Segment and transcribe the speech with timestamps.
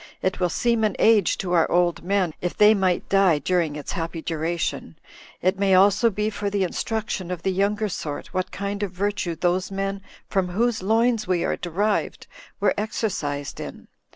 [0.23, 3.91] It will seem an age to our old men, if they might die during its
[3.91, 4.97] happy duration:
[5.43, 9.35] it may also be for the instruction of the younger sort, what kind of virtue
[9.35, 12.25] those men, from whose loins we are derived,
[12.59, 13.87] were exercised in.